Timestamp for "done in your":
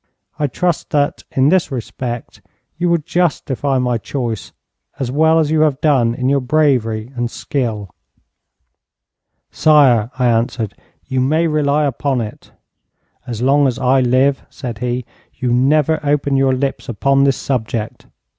5.79-6.39